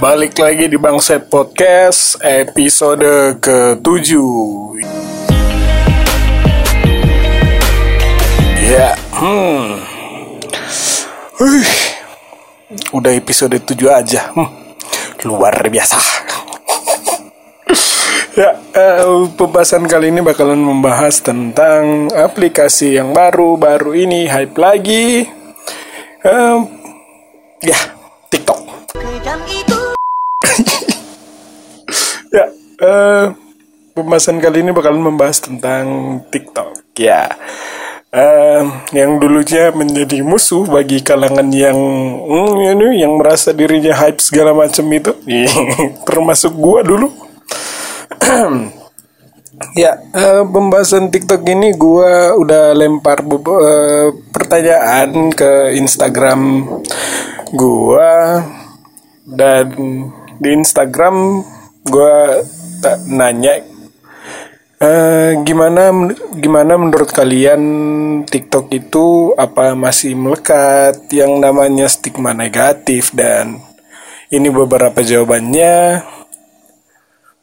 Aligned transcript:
Balik 0.00 0.40
lagi 0.40 0.64
di 0.64 0.80
Bangset 0.80 1.28
Podcast 1.28 2.16
episode 2.24 3.36
ke-7 3.36 4.08
Ya, 8.64 8.96
hmm. 8.96 9.76
Wih, 11.36 11.72
Udah 12.96 13.12
episode 13.12 13.60
7 13.60 13.76
aja 13.92 14.32
hmm. 14.32 14.48
Luar 15.28 15.60
biasa. 15.68 16.00
Ya, 18.40 18.56
uh, 18.56 19.28
pembahasan 19.36 19.84
kali 19.84 20.08
ini 20.08 20.24
bakalan 20.24 20.64
membahas 20.64 21.20
tentang 21.20 22.08
aplikasi 22.08 22.96
yang 22.96 23.12
baru 23.12 23.60
Baru 23.60 23.92
ini 23.92 24.32
hype 24.32 24.56
lagi. 24.56 25.28
Uh, 26.24 26.64
Ya, 27.60 27.76
TikTok 28.32 28.69
uh, 32.80 33.36
pembahasan 33.92 34.40
kali 34.40 34.64
ini 34.64 34.72
bakalan 34.72 35.04
membahas 35.04 35.38
tentang 35.44 36.18
TikTok. 36.32 36.96
Ya, 36.96 37.32
uh, 38.12 38.62
yang 38.92 39.20
dulunya 39.20 39.72
menjadi 39.72 40.20
musuh 40.24 40.66
bagi 40.66 41.00
kalangan 41.04 41.48
yang 41.52 41.76
mm, 42.20 42.76
ini 42.76 43.04
yang 43.04 43.16
merasa 43.20 43.52
dirinya 43.52 43.94
hype 43.94 44.20
segala 44.20 44.56
macam 44.56 44.84
itu, 44.90 45.12
termasuk 46.08 46.52
gua 46.56 46.80
dulu. 46.84 47.08
ya, 49.80 49.96
uh, 50.16 50.44
pembahasan 50.48 51.12
TikTok 51.12 51.44
ini 51.46 51.76
gua 51.76 52.36
udah 52.36 52.72
lempar 52.76 53.24
uh, 53.24 54.08
pertanyaan 54.32 55.32
ke 55.32 55.76
Instagram 55.76 56.66
gua 57.50 58.44
dan 59.26 59.70
di 60.40 60.48
Instagram 60.56 61.44
gue 62.80 62.96
nanya 63.12 63.60
uh, 64.80 65.30
gimana 65.44 65.92
gimana 66.34 66.80
menurut 66.80 67.12
kalian 67.12 67.62
TikTok 68.26 68.72
itu 68.72 69.36
apa 69.36 69.76
masih 69.76 70.16
melekat? 70.16 71.06
Yang 71.12 71.32
namanya 71.38 71.86
stigma 71.86 72.32
negatif 72.32 73.12
dan 73.14 73.60
ini 74.32 74.48
beberapa 74.48 75.04
jawabannya. 75.04 76.04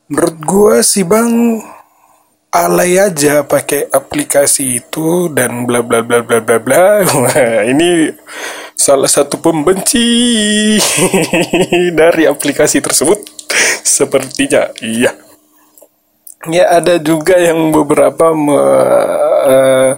Menurut 0.08 0.38
gue 0.40 0.76
sih 0.88 1.04
bang 1.04 1.60
alay 2.48 2.96
aja 2.96 3.44
pakai 3.44 3.92
aplikasi 3.92 4.80
itu 4.82 5.28
dan 5.30 5.68
bla 5.68 5.84
bla 5.84 6.02
bla 6.02 6.24
bla 6.24 6.40
bla 6.40 6.58
bla. 6.64 6.86
Ini 7.76 8.16
salah 8.72 9.12
satu 9.12 9.36
pembenci 9.44 10.08
dari 12.00 12.24
aplikasi 12.24 12.80
tersebut. 12.80 13.20
Sepertinya 13.84 14.72
iya 14.80 15.27
ya 16.46 16.78
ada 16.78 17.02
juga 17.02 17.34
yang 17.42 17.74
beberapa 17.74 18.38
me, 18.38 18.54
uh, 18.54 19.90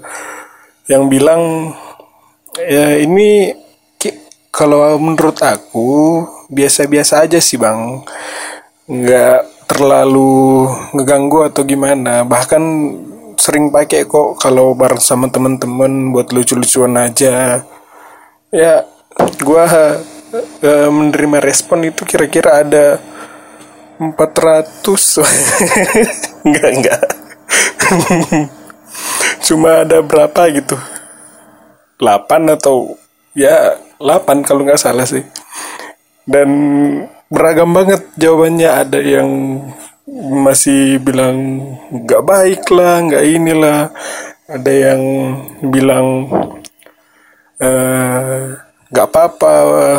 yang 0.88 1.12
bilang 1.12 1.76
ya 2.56 2.96
ini 3.04 3.54
kalau 4.50 5.00
menurut 5.00 5.40
aku 5.40 6.26
biasa-biasa 6.52 7.24
aja 7.24 7.40
sih 7.40 7.56
bang. 7.56 8.04
Nggak 8.90 9.70
terlalu 9.70 10.68
ngeganggu 10.98 11.48
atau 11.48 11.62
gimana. 11.64 12.26
Bahkan 12.26 12.64
sering 13.40 13.72
pakai 13.72 14.04
kok 14.04 14.36
kalau 14.42 14.76
bareng 14.76 15.00
sama 15.00 15.32
temen-temen 15.32 16.12
buat 16.12 16.34
lucu-lucuan 16.36 16.98
aja. 17.00 17.64
Ya 18.52 18.84
gue 19.40 19.64
uh, 19.64 20.90
menerima 20.92 21.38
respon 21.40 21.88
itu 21.88 22.04
kira-kira 22.04 22.66
ada 22.66 23.00
400 24.00 24.84
enggak 26.46 26.70
enggak. 26.76 27.02
Cuma 29.46 29.84
ada 29.88 30.00
berapa 30.04 30.42
gitu? 30.54 30.78
8 32.00 32.56
atau 32.56 32.96
ya 33.36 33.76
8 34.00 34.46
kalau 34.48 34.64
nggak 34.64 34.80
salah 34.80 35.04
sih. 35.04 35.26
Dan 36.24 36.50
beragam 37.28 37.74
banget 37.74 38.06
jawabannya. 38.16 38.70
Ada 38.70 39.00
yang 39.02 39.30
masih 40.46 41.02
bilang 41.02 41.38
nggak 41.92 42.22
baik 42.24 42.64
lah 42.72 43.02
nggak 43.04 43.26
inilah. 43.26 43.82
Ada 44.50 44.72
yang 44.74 45.02
bilang 45.70 46.26
Eh, 47.60 48.44
nggak 48.88 49.08
uh, 49.08 49.12
apa-apa. 49.12 49.56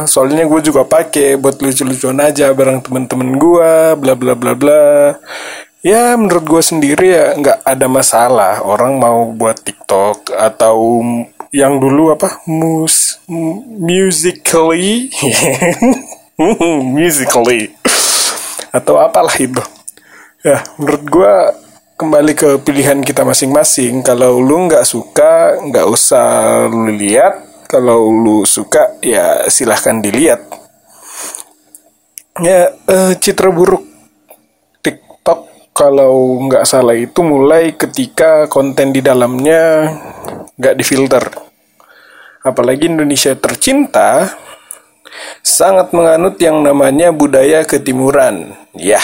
Soalnya 0.09 0.49
gue 0.49 0.61
juga 0.65 0.89
pakai 0.89 1.37
buat 1.37 1.61
lucu-lucuan 1.61 2.17
aja 2.25 2.49
bareng 2.57 2.81
temen-temen 2.81 3.37
gue 3.37 3.73
bla 4.01 4.15
bla 4.17 4.33
bla 4.33 4.53
bla 4.57 4.85
ya 5.81 6.13
menurut 6.17 6.45
gue 6.45 6.63
sendiri 6.63 7.07
ya 7.13 7.27
nggak 7.37 7.59
ada 7.65 7.87
masalah. 7.89 8.55
Orang 8.65 9.01
mau 9.01 9.33
buat 9.33 9.61
TikTok 9.61 10.33
atau 10.33 11.03
yang 11.51 11.81
dulu 11.81 12.15
apa? 12.15 12.45
Mus 12.47 13.21
musically. 13.27 15.11
Musically. 16.95 17.69
Atau 18.73 18.97
apalah 18.97 19.35
itu. 19.37 19.61
Ya 20.41 20.65
menurut 20.81 21.05
gue 21.05 21.35
kembali 22.01 22.33
ke 22.33 22.49
pilihan 22.65 23.05
kita 23.05 23.29
masing-masing. 23.29 24.01
Kalau 24.01 24.41
lu 24.41 24.71
nggak 24.71 24.89
suka 24.89 25.61
nggak 25.61 25.87
usah 25.91 26.65
lu 26.71 26.97
lihat. 26.97 27.51
Kalau 27.71 28.11
lu 28.11 28.43
suka 28.49 28.99
ya 29.05 29.47
silahkan 29.53 30.01
dilihat. 30.01 30.43
Ya 32.41 32.73
uh, 32.89 33.13
citra 33.21 33.53
buruk 33.53 33.90
kalau 35.81 36.37
nggak 36.45 36.69
salah 36.69 36.93
itu 36.93 37.25
mulai 37.25 37.73
ketika 37.73 38.45
konten 38.53 38.93
di 38.93 39.01
dalamnya 39.01 39.89
nggak 40.61 40.77
difilter. 40.77 41.25
Apalagi 42.45 42.93
Indonesia 42.93 43.33
tercinta 43.33 44.29
sangat 45.41 45.97
menganut 45.97 46.37
yang 46.37 46.61
namanya 46.61 47.17
budaya 47.17 47.65
ketimuran. 47.65 48.53
Ya 48.77 49.01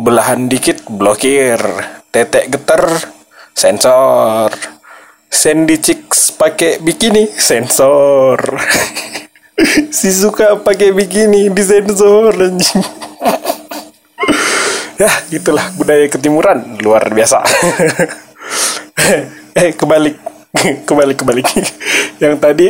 belahan 0.00 0.48
dikit 0.48 0.88
blokir 0.88 1.60
tetek 2.08 2.48
getar 2.48 2.88
sensor. 3.52 4.56
Sandy 5.28 5.76
Chicks 5.84 6.32
pakai 6.32 6.80
bikini 6.80 7.28
sensor. 7.28 8.40
Si 9.94 10.10
suka 10.10 10.58
pakai 10.58 10.90
bikini 10.90 11.46
di 11.46 11.62
sensor 11.62 12.34
ya 14.98 15.10
gitulah. 15.30 15.66
Budaya 15.76 16.06
ketimuran. 16.10 16.78
Luar 16.82 17.08
biasa. 17.10 17.42
Eh 19.54 19.70
kebalik. 19.76 20.18
Kebalik 20.88 21.16
kebalik. 21.22 21.46
Yang 22.22 22.34
tadi 22.42 22.66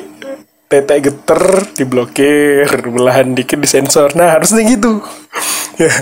tete 0.69 0.95
geter 1.01 1.43
diblokir. 1.73 2.69
Belahan 2.85 3.33
dikit 3.33 3.57
disensor 3.57 4.13
nah 4.13 4.37
harusnya 4.37 4.63
gitu. 4.69 5.01
Ya. 5.81 5.93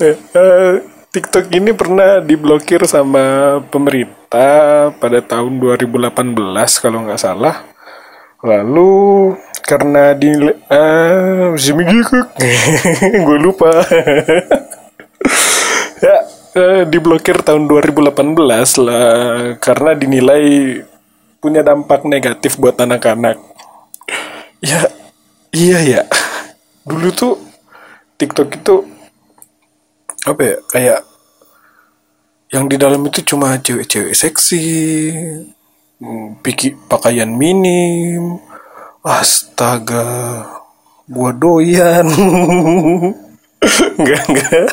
Uh, 0.00 0.80
TikTok 1.10 1.50
ini 1.52 1.74
pernah 1.74 2.22
diblokir 2.22 2.86
sama 2.86 3.58
pemerintah 3.68 4.94
pada 4.96 5.18
tahun 5.20 5.58
2018 5.58 6.14
kalau 6.78 7.04
nggak 7.04 7.20
salah. 7.20 7.66
Lalu 8.40 9.34
karena 9.66 10.16
di 10.16 10.32
uh, 10.32 11.52
gue 13.26 13.38
lupa 13.38 13.84
ya 16.04 16.16
uh, 16.56 16.82
diblokir 16.88 17.44
tahun 17.44 17.68
2018 17.68 18.36
lah 18.84 19.12
karena 19.60 19.90
dinilai 19.92 20.44
punya 21.40 21.64
dampak 21.64 22.04
negatif 22.04 22.60
buat 22.60 22.76
anak-anak. 22.76 23.40
Ya 24.60 24.88
iya 25.52 25.78
ya. 25.80 26.02
Dulu 26.84 27.08
tuh 27.12 27.34
TikTok 28.20 28.48
itu 28.60 28.74
apa 30.28 30.42
ya 30.44 30.56
kayak 30.68 31.00
yang 32.52 32.68
di 32.68 32.76
dalam 32.76 33.00
itu 33.08 33.24
cuma 33.24 33.56
cewek-cewek 33.56 34.12
seksi 34.12 34.64
pikir 36.44 36.76
pakaian 36.90 37.30
minim 37.30 38.36
astaga 39.00 40.44
gua 41.08 41.32
doyan. 41.32 42.04
Enggak 44.00 44.24
enggak 44.24 44.72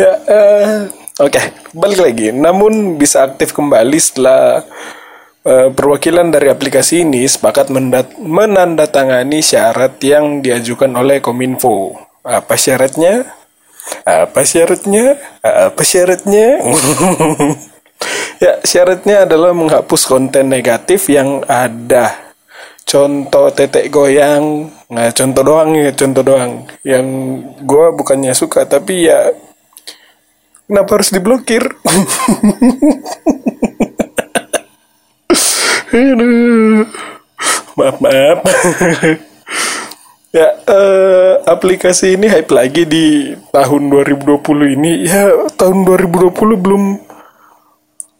ya 0.00 0.12
uh, 0.16 0.76
oke 1.20 1.32
okay, 1.32 1.52
balik 1.76 2.00
lagi. 2.00 2.28
Namun 2.32 2.96
bisa 2.96 3.28
aktif 3.28 3.52
kembali 3.52 3.98
setelah 4.00 4.64
uh, 5.44 5.68
perwakilan 5.72 6.32
dari 6.32 6.48
aplikasi 6.48 7.04
ini 7.04 7.28
sepakat 7.28 7.68
menandatangani 8.20 9.44
syarat 9.44 10.00
yang 10.00 10.40
diajukan 10.40 10.90
oleh 10.96 11.20
Kominfo. 11.20 11.96
Apa 12.24 12.56
syaratnya? 12.56 13.24
Apa 14.04 14.44
syaratnya? 14.44 15.16
Apa 15.40 15.82
syaratnya? 15.82 16.60
ya, 18.44 18.60
syaratnya 18.60 19.24
adalah 19.24 19.56
menghapus 19.56 20.04
konten 20.04 20.52
negatif 20.52 21.08
yang 21.08 21.42
ada. 21.48 22.30
Contoh 22.84 23.54
tetek 23.54 23.86
goyang. 23.86 24.66
Nah 24.90 25.14
contoh 25.14 25.46
doang 25.46 25.78
ya 25.78 25.94
contoh 25.94 26.26
doang. 26.26 26.66
Yang 26.82 27.06
gue 27.62 27.86
bukannya 27.94 28.34
suka 28.34 28.66
tapi 28.66 29.06
ya 29.06 29.30
kenapa 30.70 31.02
harus 31.02 31.10
diblokir? 31.10 31.66
Maaf 37.74 37.98
maaf. 37.98 38.38
Ya 40.30 40.54
eh, 40.62 41.32
aplikasi 41.42 42.14
ini 42.14 42.30
hype 42.30 42.54
lagi 42.54 42.86
di 42.86 43.34
tahun 43.50 43.90
2020 43.90 44.78
ini. 44.78 45.10
Ya 45.10 45.34
tahun 45.58 45.82
2020 45.82 46.30
belum 46.38 46.84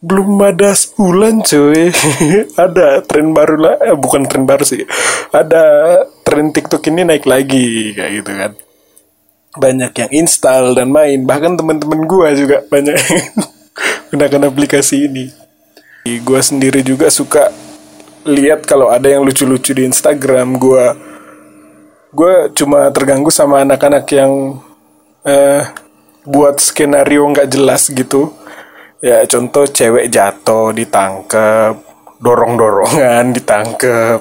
belum 0.03 0.29
ada 0.43 0.75
sebulan 0.75 1.47
cuy. 1.47 1.95
Ada 2.67 3.07
tren 3.07 3.31
baru 3.31 3.57
lah. 3.61 3.77
Eh, 3.85 3.95
bukan 3.95 4.27
tren 4.27 4.43
baru 4.49 4.67
sih. 4.67 4.83
Ada 5.31 5.63
tren 6.27 6.51
TikTok 6.51 6.83
ini 6.91 7.07
naik 7.07 7.29
lagi 7.29 7.95
kayak 7.95 8.11
gitu 8.19 8.33
kan 8.35 8.53
banyak 9.57 9.93
yang 9.95 10.11
install 10.25 10.79
dan 10.79 10.95
main. 10.95 11.27
Bahkan 11.27 11.59
teman-teman 11.59 12.07
gua 12.07 12.31
juga 12.35 12.63
banyak 12.71 12.95
yang 12.95 13.25
gunakan 14.15 14.51
aplikasi 14.51 15.11
ini. 15.11 15.25
Gua 16.23 16.39
sendiri 16.43 16.87
juga 16.87 17.11
suka 17.11 17.51
lihat 18.29 18.69
kalau 18.69 18.93
ada 18.93 19.09
yang 19.11 19.27
lucu-lucu 19.27 19.75
di 19.75 19.87
Instagram 19.89 20.61
gua. 20.61 20.95
Gua 22.15 22.51
cuma 22.55 22.91
terganggu 22.91 23.31
sama 23.31 23.63
anak-anak 23.63 24.07
yang 24.15 24.59
eh, 25.27 25.63
buat 26.27 26.63
skenario 26.63 27.27
nggak 27.27 27.51
jelas 27.51 27.91
gitu. 27.91 28.35
Ya 29.01 29.25
contoh 29.25 29.65
cewek 29.65 30.13
jatuh 30.13 30.77
ditangkep 30.77 31.89
dorong 32.21 32.61
dorongan 32.61 33.33
ditangkep. 33.33 34.21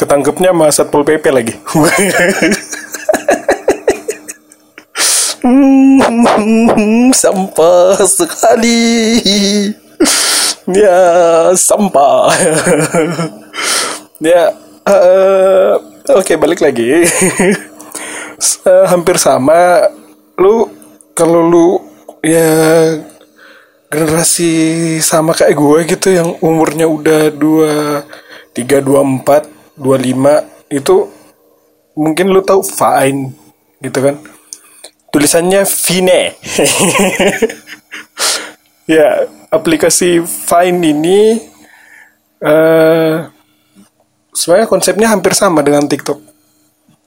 Ketangkepnya 0.00 0.50
sama 0.50 0.66
satpol 0.72 1.04
pp 1.06 1.24
lagi 1.30 1.54
sampah 7.12 8.00
sekali. 8.08 9.20
Ya 10.64 11.00
sampah. 11.52 12.32
Ya 14.22 14.56
uh, 14.88 15.76
oke 16.16 16.24
okay, 16.24 16.36
balik 16.40 16.64
lagi. 16.64 17.04
Uh, 18.64 18.88
hampir 18.88 19.20
sama. 19.20 19.92
Lu 20.40 20.72
kalau 21.12 21.44
lu 21.44 21.68
ya 22.24 22.48
generasi 23.92 24.52
sama 25.04 25.36
kayak 25.36 25.54
gue 25.54 25.78
gitu 25.92 26.08
yang 26.08 26.28
umurnya 26.40 26.88
udah 26.88 27.28
dua 27.30 28.02
tiga 28.56 28.80
dua 28.80 29.04
empat 29.04 29.46
dua 29.76 30.00
lima 30.00 30.42
itu 30.66 31.06
mungkin 31.94 32.32
lu 32.32 32.42
tahu 32.42 32.64
fine 32.64 33.30
gitu 33.78 33.98
kan 34.02 34.18
tulisannya 35.14 35.62
Vine. 35.62 36.22
Ya 38.84 39.24
aplikasi 39.48 40.20
Fine 40.20 40.84
ini 40.84 41.40
uh, 42.44 43.24
sebenarnya 44.28 44.68
konsepnya 44.68 45.08
hampir 45.08 45.32
sama 45.32 45.64
dengan 45.64 45.88
TikTok. 45.88 46.20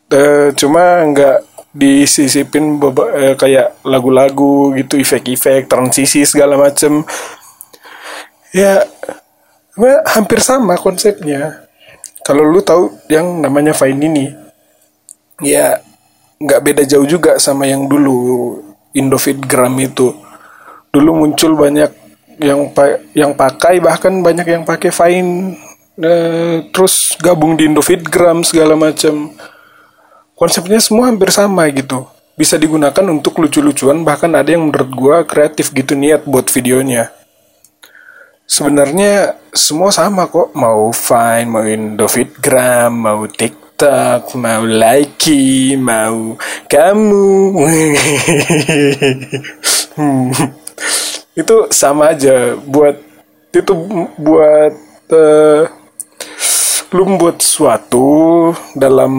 Uh, 0.09 0.49
cuma 0.57 1.05
nggak 1.05 1.45
disisipin 1.77 2.81
eh, 2.81 3.37
kayak 3.37 3.85
lagu-lagu 3.85 4.73
gitu 4.73 4.97
efek-efek 4.97 5.69
transisi 5.69 6.25
segala 6.25 6.57
macem. 6.57 7.05
Ya 8.49 8.81
hampir 10.17 10.41
sama 10.41 10.81
konsepnya. 10.81 11.69
Kalau 12.25 12.41
lu 12.41 12.65
tahu 12.65 12.89
yang 13.05 13.37
namanya 13.37 13.77
Vine 13.77 14.01
ini 14.01 14.25
ya 15.45 15.77
nggak 16.37 16.61
beda 16.61 16.83
jauh 16.85 17.05
juga 17.05 17.41
sama 17.41 17.65
yang 17.65 17.89
dulu 17.89 18.57
Indofitgram 18.93 19.73
itu. 19.81 20.13
Dulu 20.93 21.25
muncul 21.25 21.53
banyak 21.57 21.91
yang 22.37 22.69
pa 22.73 23.01
yang 23.17 23.33
pakai 23.33 23.81
bahkan 23.81 24.13
banyak 24.21 24.45
yang 24.45 24.63
pakai 24.65 24.93
Vine 24.93 25.57
eh, 25.97 26.69
terus 26.69 27.17
gabung 27.17 27.57
di 27.57 27.69
Indofitgram 27.69 28.45
segala 28.45 28.77
macam. 28.77 29.33
Konsepnya 30.37 30.77
semua 30.77 31.09
hampir 31.09 31.33
sama 31.33 31.65
gitu. 31.73 32.05
Bisa 32.37 32.53
digunakan 32.61 33.01
untuk 33.09 33.41
lucu-lucuan 33.41 34.05
bahkan 34.05 34.29
ada 34.37 34.53
yang 34.53 34.69
menurut 34.69 34.89
gua 34.93 35.15
kreatif 35.25 35.73
gitu 35.73 35.97
niat 35.97 36.21
buat 36.29 36.45
videonya. 36.53 37.09
Sebenarnya 38.45 39.35
semua 39.51 39.89
sama 39.89 40.29
kok. 40.29 40.53
Mau 40.53 40.93
Vine 40.93 41.49
mau 41.49 41.65
Indofitgram 41.65 42.93
mau 42.93 43.25
TikTok 43.25 43.66
mau 44.33 44.63
Likey 44.65 45.77
mau 45.77 46.33
kamu. 46.65 47.29
Hmm. 49.97 50.29
itu 51.33 51.55
sama 51.73 52.13
aja 52.13 52.53
buat 52.53 52.97
itu 53.49 53.73
buat 54.17 54.73
uh, 55.13 55.63
lu 56.93 57.03
buat 57.17 57.37
sesuatu 57.41 58.53
dalam 58.73 59.13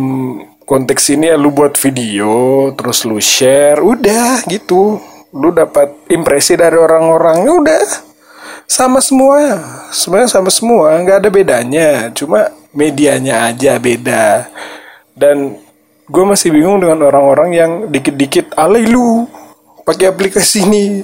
konteks 0.63 1.15
ini 1.15 1.31
ya 1.31 1.37
lu 1.39 1.51
buat 1.55 1.79
video 1.79 2.71
terus 2.75 3.07
lu 3.07 3.23
share 3.23 3.79
udah 3.79 4.43
gitu. 4.51 4.99
Lu 5.35 5.53
dapat 5.53 5.93
impresi 6.09 6.57
dari 6.57 6.75
orang-orang 6.75 7.47
udah. 7.47 7.87
Sama 8.69 9.01
semua 9.01 9.61
sebenarnya 9.95 10.31
sama 10.31 10.51
semua 10.51 10.99
nggak 11.03 11.19
ada 11.23 11.31
bedanya. 11.31 11.91
Cuma 12.13 12.58
medianya 12.73 13.49
aja 13.49 13.77
beda. 13.81 14.49
Dan 15.17 15.59
gue 16.09 16.25
masih 16.25 16.55
bingung 16.55 16.81
dengan 16.81 17.05
orang-orang 17.05 17.51
yang 17.53 17.73
dikit-dikit 17.93 18.57
alay 18.57 18.89
lu 18.89 19.29
pakai 19.85 20.09
aplikasi 20.09 20.65
ini. 20.65 21.03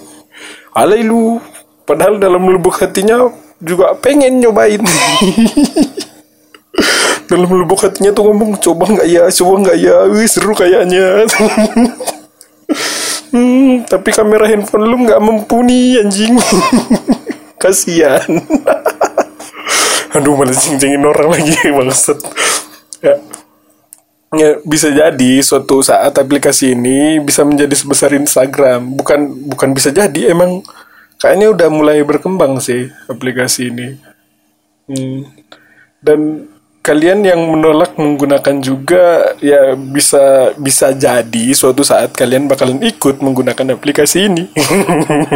Alay 0.75 1.05
lu 1.05 1.41
padahal 1.85 2.19
dalam 2.19 2.45
lubuk 2.49 2.81
hatinya 2.81 3.31
juga 3.61 3.95
pengen 3.99 4.41
nyobain. 4.41 4.83
Dalam 7.25 7.49
lubuk 7.49 7.81
hatinya 7.81 8.13
tuh 8.13 8.29
ngomong 8.29 8.61
coba 8.61 8.85
nggak 8.85 9.09
ya 9.09 9.25
coba 9.33 9.55
nggak 9.65 9.79
ya? 9.81 9.97
Wih, 10.13 10.29
seru 10.29 10.53
kayaknya. 10.53 11.25
Hmm, 13.35 13.83
tapi 13.91 14.15
kamera 14.15 14.47
handphone 14.47 14.87
lu 14.87 14.95
nggak 15.03 15.19
mumpuni 15.19 15.99
anjing. 15.99 16.39
Kasihan 17.63 18.23
aduh 20.15 20.35
malah 20.39 20.55
cing-cingin 20.55 21.03
orang 21.03 21.35
lagi 21.35 21.55
bangsat 21.77 22.19
ya 23.03 23.15
ya 24.35 24.51
bisa 24.67 24.91
jadi 24.91 25.33
suatu 25.43 25.79
saat 25.83 26.15
aplikasi 26.19 26.75
ini 26.75 27.23
bisa 27.23 27.47
menjadi 27.47 27.75
sebesar 27.75 28.15
Instagram 28.15 28.99
bukan 28.99 29.51
bukan 29.51 29.71
bisa 29.75 29.95
jadi 29.95 30.35
emang 30.35 30.63
kayaknya 31.19 31.55
udah 31.55 31.69
mulai 31.71 32.03
berkembang 32.03 32.59
sih 32.59 32.91
aplikasi 33.07 33.71
ini 33.71 33.99
hmm. 34.91 35.21
dan 36.03 36.51
kalian 36.85 37.25
yang 37.25 37.41
menolak 37.49 37.97
menggunakan 37.97 38.61
juga 38.61 39.33
ya 39.41 39.73
bisa 39.73 40.53
bisa 40.61 40.93
jadi 40.93 41.45
suatu 41.57 41.81
saat 41.81 42.13
kalian 42.13 42.45
bakalan 42.45 42.77
ikut 42.85 43.25
menggunakan 43.25 43.73
aplikasi 43.73 44.29
ini. 44.29 44.53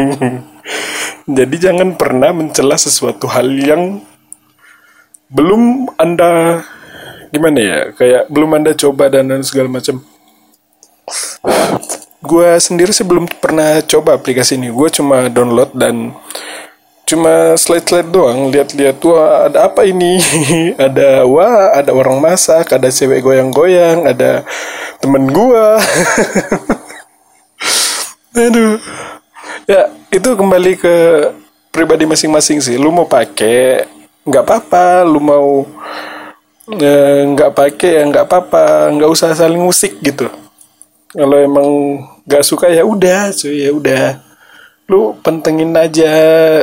jadi 1.40 1.56
jangan 1.56 1.97
pernah 1.97 2.37
mencela 2.37 2.76
sesuatu 2.76 3.25
hal 3.32 3.49
yang 3.49 4.04
belum 5.28 5.92
Anda 6.00 6.64
gimana 7.28 7.58
ya, 7.61 7.78
kayak 7.92 8.32
belum 8.32 8.50
Anda 8.56 8.73
coba 8.73 9.12
dan 9.12 9.30
segala 9.44 9.68
macam. 9.68 10.00
Gue 12.18 12.49
sendiri 12.58 12.90
sih 12.92 13.06
belum 13.06 13.30
pernah 13.40 13.80
coba 13.85 14.16
aplikasi 14.18 14.58
ini. 14.61 14.68
Gue 14.73 14.88
cuma 14.92 15.30
download 15.32 15.73
dan 15.76 16.12
cuma 17.08 17.56
slide-slide 17.56 18.12
doang 18.12 18.52
lihat-lihat 18.52 19.00
wah 19.08 19.49
ada 19.49 19.64
apa 19.64 19.88
ini 19.88 20.20
ada 20.76 21.25
wah 21.25 21.73
ada 21.73 21.97
orang 21.97 22.20
masak 22.20 22.68
ada 22.68 22.92
cewek 22.92 23.25
goyang-goyang 23.25 24.04
ada 24.04 24.44
temen 25.00 25.25
gua 25.32 25.80
aduh 28.44 28.76
ya 29.64 29.88
itu 30.12 30.28
kembali 30.37 30.76
ke 30.76 30.97
pribadi 31.73 32.04
masing-masing 32.04 32.61
sih 32.61 32.76
lu 32.76 32.92
mau 32.92 33.08
pakai 33.08 33.88
nggak 34.28 34.44
apa-apa 34.44 35.08
lu 35.08 35.20
mau 35.25 35.64
eh, 36.76 37.20
nggak 37.25 37.52
pakai 37.56 37.90
ya 37.99 38.02
nggak 38.12 38.26
apa-apa 38.28 38.92
nggak 38.92 39.11
usah 39.11 39.32
saling 39.32 39.61
musik 39.61 39.97
gitu. 40.04 40.28
Kalau 41.08 41.40
emang 41.40 41.68
nggak 42.28 42.44
suka 42.44 42.68
ya 42.68 42.85
udah 42.85 43.32
cuy 43.32 43.64
ya 43.64 43.73
udah. 43.73 44.06
Lu 44.88 45.16
pentengin 45.20 45.76
aja 45.76 46.12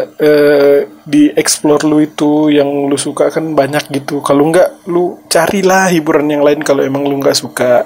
uh, 0.01 0.77
di 1.05 1.29
explore 1.37 1.85
lu 1.85 2.01
itu 2.01 2.49
yang 2.49 2.89
lu 2.89 2.97
suka 2.97 3.29
kan 3.29 3.53
banyak 3.53 3.85
gitu. 3.93 4.21
Kalau 4.21 4.49
enggak 4.49 4.81
lu 4.89 5.21
carilah 5.29 5.89
hiburan 5.93 6.29
yang 6.29 6.41
lain 6.41 6.61
kalau 6.65 6.81
emang 6.81 7.05
lu 7.05 7.21
nggak 7.21 7.37
suka 7.37 7.85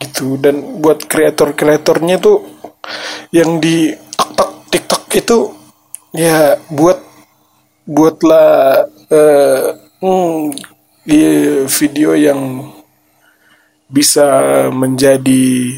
gitu. 0.00 0.36
Dan 0.40 0.80
buat 0.84 1.04
kreator-kreatornya 1.04 2.16
tuh 2.20 2.44
yang 3.32 3.60
di 3.60 3.92
TikTok 3.92 4.68
TikTok 4.68 5.02
itu 5.16 5.38
ya 6.12 6.60
buat 6.68 7.00
buatlah 7.88 8.88
uh, 9.10 9.76
hmm, 10.00 10.52
video 11.68 12.16
yang 12.16 12.72
bisa 13.88 14.26
menjadi 14.72 15.76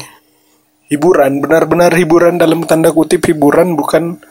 hiburan 0.87 1.43
benar-benar 1.43 1.91
hiburan 1.91 2.39
dalam 2.39 2.63
tanda 2.63 2.95
kutip 2.95 3.27
hiburan 3.27 3.75
bukan 3.75 4.23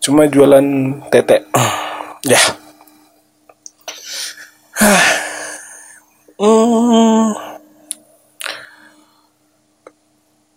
cuma 0.00 0.24
jualan 0.24 0.64
tete 1.12 1.44
ya 2.32 2.40
hmm. 6.40 7.28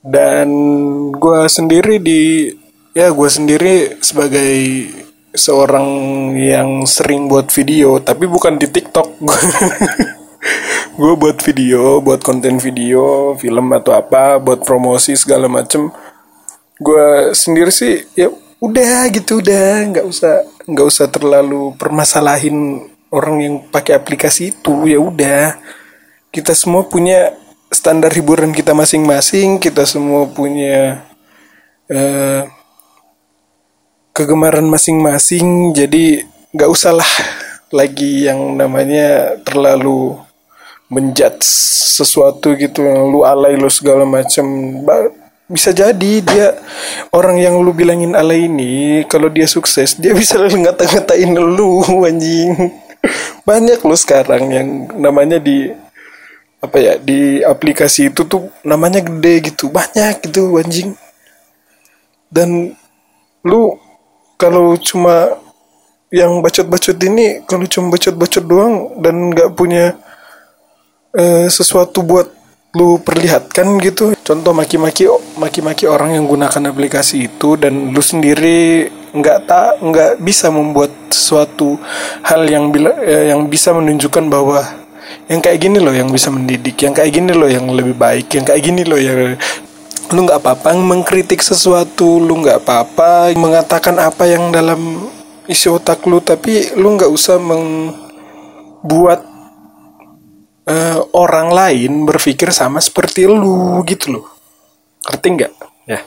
dan 0.08 0.48
gue 1.12 1.42
sendiri 1.52 2.00
di 2.00 2.48
ya 2.96 3.12
gue 3.12 3.30
sendiri 3.30 4.00
sebagai 4.00 4.56
seorang 5.34 5.90
yang 6.38 6.86
sering 6.86 7.26
buat 7.26 7.50
video 7.50 7.98
tapi 8.00 8.30
bukan 8.30 8.62
di 8.62 8.70
TikTok. 8.70 9.08
Gue 11.00 11.14
buat 11.18 11.42
video 11.42 11.98
buat 12.06 12.22
konten 12.22 12.62
video 12.62 13.34
film 13.42 13.74
atau 13.74 13.98
apa 13.98 14.38
buat 14.38 14.62
promosi 14.62 15.18
segala 15.18 15.50
macem. 15.50 15.90
Gue 16.78 17.34
sendiri 17.34 17.74
sih 17.74 18.06
ya 18.14 18.30
udah 18.62 19.10
gitu 19.10 19.42
udah. 19.42 19.90
Nggak 19.90 20.06
usah 20.06 20.46
nggak 20.70 20.88
usah 20.88 21.10
terlalu 21.10 21.74
permasalahin 21.82 22.88
orang 23.10 23.36
yang 23.42 23.56
pakai 23.74 23.98
aplikasi 23.98 24.54
itu 24.54 24.86
ya 24.86 25.02
udah. 25.02 25.58
Kita 26.30 26.54
semua 26.54 26.86
punya 26.86 27.34
standar 27.74 28.14
hiburan 28.14 28.54
kita 28.54 28.78
masing-masing 28.78 29.58
kita 29.58 29.84
semua 29.90 30.30
punya 30.30 31.02
uh, 31.90 32.46
kegemaran 34.14 34.66
masing-masing 34.70 35.74
jadi 35.74 36.24
nggak 36.54 36.70
usah 36.70 36.94
lah 36.94 37.12
lagi 37.74 38.30
yang 38.30 38.54
namanya 38.54 39.42
terlalu 39.42 40.16
menjat 40.94 41.42
sesuatu 41.42 42.54
gitu 42.54 42.86
lu 42.86 43.26
alay 43.26 43.58
lu 43.58 43.68
segala 43.74 44.06
macam 44.06 44.46
bisa 45.54 45.76
jadi 45.76 46.14
dia 46.24 46.56
orang 47.12 47.38
yang 47.38 47.60
lu 47.60 47.76
bilangin 47.76 48.16
alay 48.16 48.48
ini 48.48 49.04
kalau 49.06 49.28
dia 49.28 49.46
sukses 49.46 49.94
dia 50.00 50.16
bisa 50.20 50.40
ngata-ngatain 50.40 51.30
lu 51.36 51.84
anjing. 52.08 52.74
Banyak 53.44 53.84
lu 53.84 53.96
sekarang 54.00 54.44
yang 54.50 54.68
namanya 54.96 55.38
di 55.38 55.68
apa 56.64 56.80
ya 56.80 56.94
di 56.96 57.44
aplikasi 57.44 58.08
itu 58.10 58.24
tuh 58.24 58.48
namanya 58.64 59.04
gede 59.04 59.52
gitu 59.52 59.68
banyak 59.68 60.24
gitu 60.26 60.58
anjing. 60.58 60.96
Dan 62.32 62.74
lu 63.44 63.76
kalau 64.44 64.76
cuma 64.76 65.40
yang 66.12 66.44
bacot-bacot 66.44 67.00
ini 67.00 67.48
kalau 67.48 67.64
cuma 67.64 67.96
bacot-bacot 67.96 68.44
doang 68.44 69.00
dan 69.00 69.32
nggak 69.32 69.56
punya 69.56 69.96
uh, 71.16 71.48
sesuatu 71.48 72.04
buat 72.04 72.28
lu 72.74 72.98
perlihatkan 73.06 73.78
gitu. 73.86 74.18
Contoh 74.26 74.52
maki-maki 74.52 75.06
maki-maki 75.38 75.86
orang 75.86 76.18
yang 76.18 76.26
gunakan 76.26 76.74
aplikasi 76.74 77.32
itu 77.32 77.56
dan 77.56 77.94
lu 77.94 78.02
sendiri 78.02 78.90
nggak 79.14 79.40
tak 79.46 79.78
nggak 79.80 80.12
bisa 80.26 80.50
membuat 80.50 80.90
sesuatu 81.14 81.78
hal 82.26 82.50
yang 82.50 82.74
bila 82.74 82.98
eh, 83.06 83.30
yang 83.30 83.46
bisa 83.46 83.70
menunjukkan 83.78 84.26
bahwa 84.26 84.66
yang 85.30 85.38
kayak 85.38 85.62
gini 85.62 85.78
loh 85.78 85.94
yang 85.94 86.10
bisa 86.10 86.34
mendidik 86.34 86.82
yang 86.82 86.98
kayak 86.98 87.14
gini 87.14 87.30
loh 87.30 87.46
yang 87.46 87.70
lebih 87.70 87.94
baik 87.94 88.34
yang 88.34 88.42
kayak 88.42 88.62
gini 88.66 88.82
loh 88.82 88.98
yang 88.98 89.38
lu 90.14 90.30
nggak 90.30 90.40
apa-apa 90.40 90.78
mengkritik 90.78 91.42
sesuatu 91.42 92.22
lu 92.22 92.46
nggak 92.46 92.62
apa-apa 92.62 93.34
mengatakan 93.34 93.98
apa 93.98 94.30
yang 94.30 94.54
dalam 94.54 95.10
isi 95.50 95.68
otak 95.68 96.06
lu 96.08 96.24
tapi 96.24 96.72
lu 96.78 96.96
nggak 96.96 97.12
usah 97.12 97.42
membuat 97.42 99.34
uh, 100.68 101.00
orang 101.16 101.52
lain 101.52 101.92
berpikir 102.08 102.52
sama 102.56 102.80
seperti 102.80 103.28
lu 103.28 103.82
gitu 103.88 104.20
loh. 104.20 104.26
Ngerti 105.04 105.28
nggak? 105.36 105.52
Ya. 105.88 106.00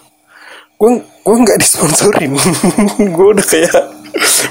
Gue 0.76 1.04
gue 1.04 1.36
nggak 1.36 1.58
disponsorin. 1.60 2.32
Gue 3.16 3.26
udah 3.36 3.46
kayak 3.46 3.76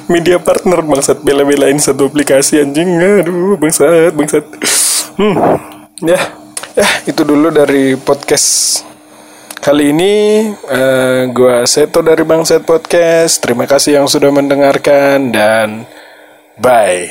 media 0.09 0.37
partner 0.37 0.81
bangsat. 0.85 1.21
Bela-belain 1.21 1.77
satu 1.77 2.09
aplikasi 2.09 2.61
anjing. 2.61 2.97
Aduh 2.97 3.57
bangsat 3.57 4.13
bangsat. 4.13 4.45
Hmm 5.17 5.35
ya. 6.05 6.19
Ya 6.75 6.87
itu 7.07 7.23
dulu 7.23 7.55
dari 7.55 7.95
podcast 7.95 8.83
Kali 9.65 9.89
ini 9.89 10.45
uh, 10.53 11.25
gue 11.25 11.65
Seto 11.65 12.05
dari 12.05 12.21
Bangset 12.21 12.61
Podcast. 12.61 13.41
Terima 13.41 13.65
kasih 13.65 13.97
yang 13.97 14.05
sudah 14.05 14.29
mendengarkan 14.29 15.33
dan 15.33 15.89
bye. 16.61 17.09